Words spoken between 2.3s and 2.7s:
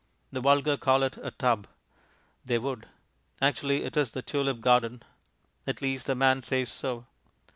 they